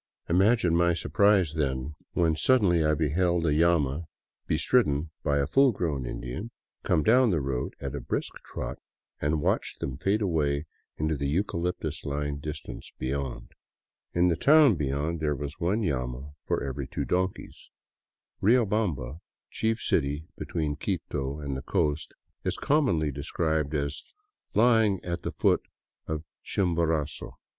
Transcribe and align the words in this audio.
Imagine 0.27 0.75
my 0.75 0.93
surprise, 0.95 1.53
then, 1.53 1.93
when 2.13 2.35
suddenly 2.35 2.83
I 2.83 2.95
beheld 2.95 3.45
a 3.45 3.51
llama 3.51 4.05
bestridden 4.47 5.11
by 5.23 5.37
a 5.37 5.45
full 5.45 5.71
grown 5.71 6.07
Indian 6.07 6.49
come 6.81 7.03
down 7.03 7.29
the 7.29 7.39
road 7.39 7.75
at 7.79 7.93
a 7.93 8.01
brisk 8.01 8.33
trot, 8.43 8.79
and 9.19 9.43
watched 9.43 9.79
them 9.79 9.99
fade 9.99 10.23
away 10.23 10.65
in 10.97 11.07
the 11.09 11.27
eucalyptus 11.27 12.03
lined 12.03 12.41
distance 12.41 12.91
beyond. 12.97 13.51
In 14.11 14.27
the 14.27 14.35
town 14.35 14.73
be 14.73 14.87
yond 14.87 15.19
there 15.19 15.35
was 15.35 15.59
one 15.59 15.83
llama 15.87 16.31
for 16.47 16.63
every 16.63 16.87
two 16.87 17.05
donkeys. 17.05 17.69
174 18.39 18.57
DOWN 18.65 18.95
VOLCANO 18.95 18.95
AVENUE 18.95 19.05
Riobamba, 19.05 19.19
chief 19.51 19.79
city 19.83 20.25
between 20.35 20.75
Quito 20.77 21.39
and 21.39 21.55
the 21.55 21.61
coast, 21.61 22.15
is 22.43 22.57
commonly 22.57 23.11
described 23.11 23.75
as" 23.75 24.01
lying 24.55 24.99
at 25.03 25.21
the 25.21 25.31
foot 25.31 25.61
of 26.07 26.23
Chimborazo." 26.43 27.33